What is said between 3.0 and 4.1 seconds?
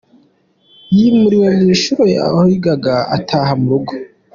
ataha mu rugo.